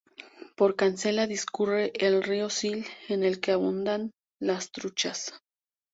[0.57, 5.39] Por Cancela discurre el río Sil, en el que abundan las truchas.